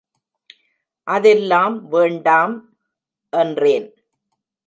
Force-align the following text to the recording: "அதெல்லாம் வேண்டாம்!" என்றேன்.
"அதெல்லாம் 1.07 1.87
வேண்டாம்!" 1.87 2.55
என்றேன். 3.33 3.87